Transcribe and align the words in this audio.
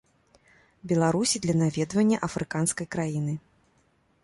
Беларусі 0.91 1.41
для 1.43 1.55
наведвання 1.61 2.17
афрыканскай 2.31 2.87
краіны. 2.95 3.39